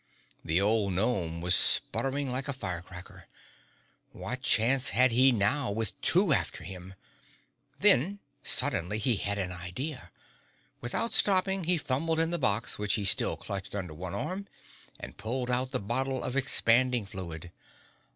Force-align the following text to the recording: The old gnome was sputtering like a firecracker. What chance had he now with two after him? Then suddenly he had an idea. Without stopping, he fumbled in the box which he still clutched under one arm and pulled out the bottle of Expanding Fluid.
The 0.43 0.59
old 0.59 0.93
gnome 0.93 1.41
was 1.41 1.53
sputtering 1.53 2.31
like 2.31 2.47
a 2.47 2.53
firecracker. 2.53 3.27
What 4.13 4.41
chance 4.41 4.89
had 4.89 5.11
he 5.11 5.31
now 5.31 5.71
with 5.71 6.01
two 6.01 6.33
after 6.33 6.63
him? 6.63 6.95
Then 7.81 8.19
suddenly 8.41 8.97
he 8.97 9.17
had 9.17 9.37
an 9.37 9.51
idea. 9.51 10.09
Without 10.79 11.13
stopping, 11.13 11.65
he 11.65 11.77
fumbled 11.77 12.19
in 12.19 12.31
the 12.31 12.39
box 12.39 12.79
which 12.79 12.95
he 12.95 13.05
still 13.05 13.37
clutched 13.37 13.75
under 13.75 13.93
one 13.93 14.15
arm 14.15 14.47
and 14.99 15.17
pulled 15.17 15.51
out 15.51 15.69
the 15.69 15.79
bottle 15.79 16.23
of 16.23 16.35
Expanding 16.35 17.05
Fluid. 17.05 17.51